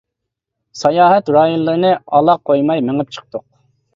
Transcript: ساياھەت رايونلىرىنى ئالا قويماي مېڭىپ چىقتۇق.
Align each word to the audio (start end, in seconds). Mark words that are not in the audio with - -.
ساياھەت 0.79 1.29
رايونلىرىنى 1.35 1.91
ئالا 1.99 2.37
قويماي 2.51 2.83
مېڭىپ 2.89 3.15
چىقتۇق. 3.19 3.45